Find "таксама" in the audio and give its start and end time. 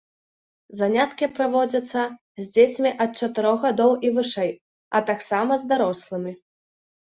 5.13-5.53